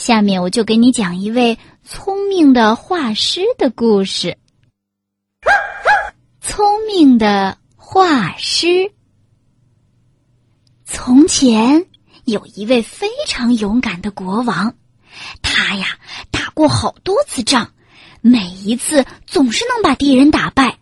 [0.00, 4.38] 下面我就给你讲一位聪明的画师的故事。
[6.40, 8.92] 聪明的画师。
[10.86, 11.84] 从前
[12.24, 14.74] 有一位非常勇敢的国王，
[15.42, 15.98] 他呀
[16.30, 17.68] 打过好多次仗，
[18.22, 20.78] 每一次总是能把敌人打败。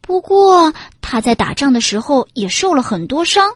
[0.00, 3.54] 不过他在打仗的时候也受了很多伤。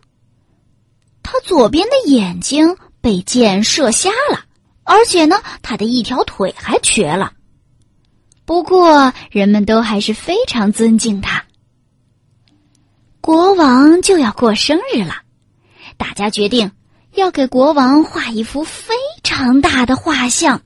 [1.24, 4.46] 他左边的眼睛被箭射瞎了，
[4.84, 7.32] 而且呢，他的一条腿还瘸了。
[8.46, 11.44] 不过，人们都还是非常尊敬他。
[13.20, 15.16] 国王就要过生日了，
[15.96, 16.70] 大家决定
[17.14, 20.62] 要给国王画一幅非常大的画像，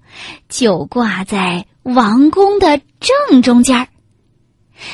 [0.48, 3.88] 就挂在王宫的正中间儿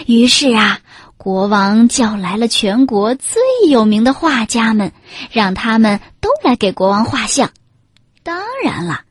[0.07, 0.81] 于是啊。
[1.23, 4.93] 国王叫来了全国最有名的画家们，
[5.31, 7.53] 让他们都来给国王画像。
[8.25, 9.03] 当然了，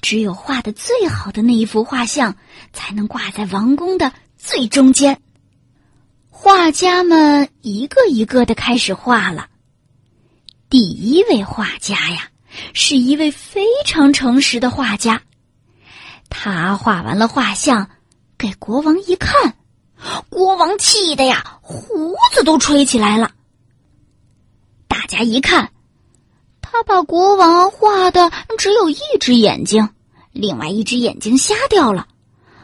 [0.00, 2.34] 只有画的最好的那一幅画像
[2.72, 5.20] 才能挂在王宫的最中间。
[6.30, 9.48] 画家们一个一个的开始画了。
[10.70, 12.30] 第一位画家呀，
[12.72, 15.20] 是一位非常诚实的画家。
[16.30, 17.90] 他画完了画像，
[18.38, 19.56] 给国王一看。
[20.28, 23.30] 国王气的呀，胡子都吹起来了。
[24.86, 25.72] 大家一看，
[26.60, 29.88] 他把国王画的只有一只眼睛，
[30.32, 32.06] 另外一只眼睛瞎掉了，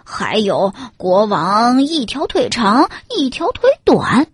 [0.05, 4.27] 还有国王一条腿长，一条腿短，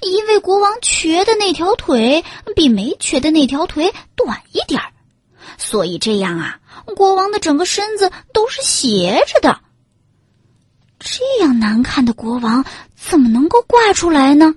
[0.00, 4.92] 因为国王瘸的那条腿比没瘸的那条腿短一点儿，
[5.56, 6.58] 所以这样啊，
[6.96, 9.60] 国王的整个身子都是斜着的。
[11.04, 12.64] 这样难看的国王
[12.94, 14.54] 怎么能够挂出来呢？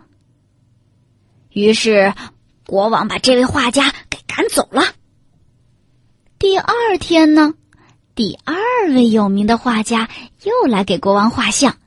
[1.49, 2.13] 于是，
[2.67, 4.83] 国王把这位画家给赶走了。
[6.37, 7.55] 第二天呢，
[8.13, 8.55] 第二
[8.93, 10.07] 位有名的画家
[10.43, 11.77] 又来给国王画像。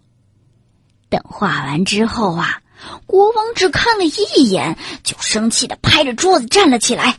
[1.08, 2.60] 等画完之后啊，
[3.06, 7.18] 国王只看了一眼，就生气的拍着桌子站了起来：“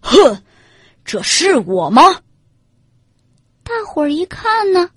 [0.00, 0.42] 哼，
[1.04, 2.02] 这是我吗？”
[3.62, 4.90] 大伙儿一看呢，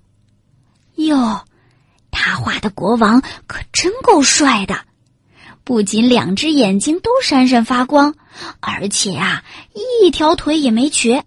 [0.94, 1.44] 哟。
[2.62, 4.74] 的国王可真够帅的，
[5.64, 8.14] 不仅两只眼睛都闪闪发光，
[8.60, 9.44] 而且啊，
[10.00, 11.24] 一条腿也没瘸，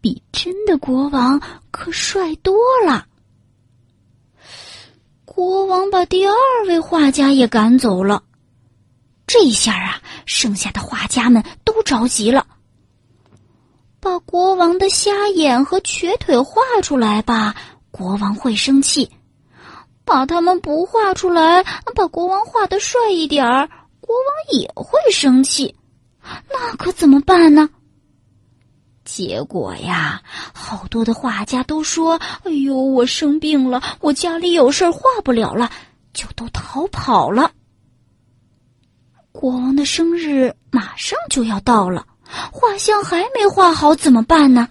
[0.00, 3.06] 比真的国王可帅多了。
[5.24, 6.34] 国王把第二
[6.68, 8.22] 位画家也赶走了，
[9.26, 12.46] 这下啊，剩下的画家们都着急了。
[14.00, 17.56] 把国王的瞎眼和瘸腿画出来吧，
[17.90, 19.10] 国王会生气。
[20.14, 23.68] 把他们不画出来，把国王画的帅一点儿，
[24.00, 25.74] 国王也会生气，
[26.48, 27.68] 那可怎么办呢？
[29.04, 30.22] 结果呀，
[30.54, 32.16] 好多的画家都说
[32.46, 35.68] ：“哎呦，我生病了，我家里有事儿，画不了了，
[36.12, 37.50] 就都逃跑了。”
[39.32, 42.06] 国王的生日马上就要到了，
[42.52, 44.68] 画像还没画好，怎么办呢？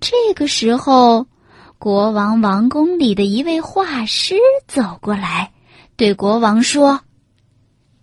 [0.00, 1.24] 这个时候。
[1.80, 4.34] 国王王宫里的一位画师
[4.68, 5.50] 走过来，
[5.96, 7.00] 对国王说：“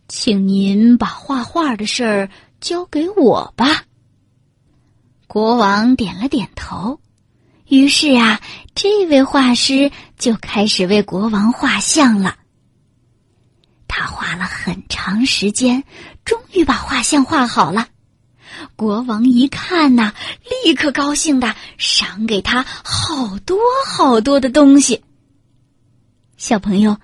[0.10, 2.30] 请您把画画的事儿
[2.60, 3.84] 交给我吧。”
[5.28, 7.00] 国王点了点头，
[7.68, 8.42] 于是啊，
[8.74, 12.36] 这位画师就开始为国王画像了。
[13.88, 15.84] 他画了很长时间，
[16.26, 17.88] 终于把画像画好了。
[18.76, 20.14] 国王一看呐，
[20.66, 25.04] 立刻高兴的赏给他好多好多的东西。
[26.38, 26.98] 小朋友，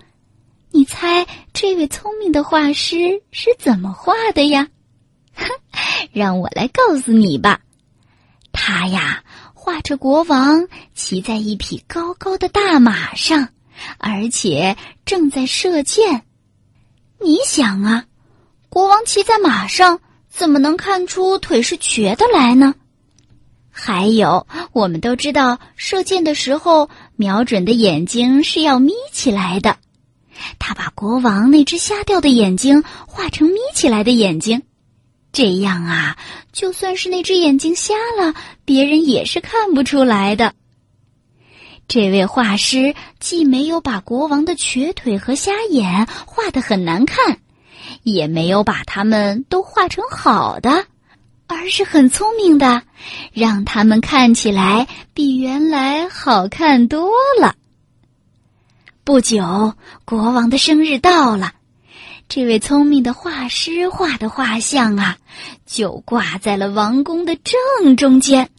[0.72, 4.68] 你猜这位聪明的画师是怎么画的呀？
[5.36, 5.46] 哼
[6.14, 7.62] 让我来告诉你吧。
[8.52, 9.24] 他呀，
[9.54, 13.50] 画着国王骑在一匹高高的大马上，
[13.98, 16.24] 而且正在射箭。
[17.20, 18.06] 你想啊，
[18.70, 20.00] 国王骑在马上。
[20.36, 22.74] 怎么能看出腿是瘸的来呢？
[23.70, 29.78] 还有，我们都知道，射箭的时候，瞄准的眼睛是要眯起来的。
[30.58, 34.64] 他把国王那只瞎掉的眼睛画成眯起来的眼睛，
[35.32, 36.18] 这样啊，
[36.52, 38.34] 就算是那只眼睛瞎了，
[38.66, 40.56] 别人也是看不出来的。
[41.88, 47.40] 这位画师既没有把国王的瘸腿和瞎眼画得很难看。
[48.04, 50.86] 也没有把他们都画成好的，
[51.48, 52.84] 而是很聪明的，
[53.34, 57.10] 让他们看起来比原来好看多
[57.40, 57.56] 了。
[59.04, 59.74] 不久，
[60.06, 61.54] 国王的生日到了，
[62.30, 65.18] 这位聪明的画师画的画像啊，
[65.66, 68.50] 就挂在了王宫的正中间，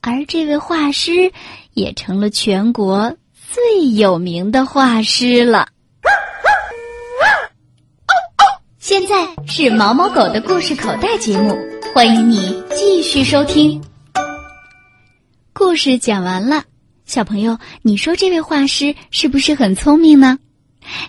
[0.00, 1.32] 而这位画师
[1.74, 5.68] 也成了全国最有名的画师了。
[8.88, 11.54] 现在是毛毛狗的故事口袋节目，
[11.94, 13.78] 欢迎你继续收听。
[15.52, 16.64] 故事讲完了，
[17.04, 20.38] 小朋友，你说这位画师是不是很聪明呢？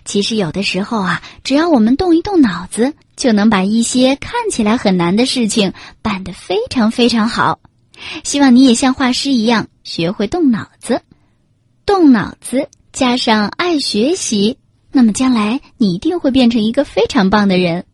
[0.04, 5.72] 其实有的时候啊，只要我们动一动脑子，就能把一些看起来很难的事情
[6.02, 7.62] 办得非常非常好。
[8.26, 11.02] 希望你也像画师一样，学会动脑子，
[11.86, 14.59] 动脑子加上爱学习。
[14.92, 17.86] 那么将来你一定会变成一个非常棒的人。